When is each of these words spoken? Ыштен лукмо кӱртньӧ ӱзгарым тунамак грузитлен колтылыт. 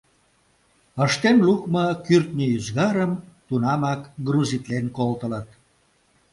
Ыштен 1.05 1.37
лукмо 1.47 1.83
кӱртньӧ 2.05 2.45
ӱзгарым 2.57 3.11
тунамак 3.47 4.01
грузитлен 4.27 4.85
колтылыт. 4.97 5.49